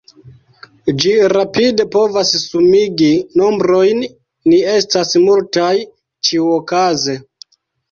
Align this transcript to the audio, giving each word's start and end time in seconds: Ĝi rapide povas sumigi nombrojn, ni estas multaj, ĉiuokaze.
Ĝi 1.01 1.11
rapide 1.33 1.85
povas 1.95 2.31
sumigi 2.45 3.11
nombrojn, 3.43 4.03
ni 4.55 4.59
estas 4.73 5.15
multaj, 5.29 5.71
ĉiuokaze. 6.31 7.19